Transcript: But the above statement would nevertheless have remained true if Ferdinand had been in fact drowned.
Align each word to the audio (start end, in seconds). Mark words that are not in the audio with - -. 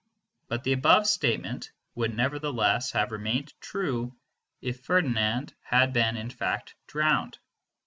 But 0.47 0.63
the 0.63 0.73
above 0.73 1.05
statement 1.05 1.69
would 1.93 2.15
nevertheless 2.15 2.91
have 2.93 3.11
remained 3.11 3.53
true 3.61 4.17
if 4.59 4.79
Ferdinand 4.83 5.53
had 5.61 5.93
been 5.93 6.17
in 6.17 6.31
fact 6.31 6.73
drowned. 6.87 7.37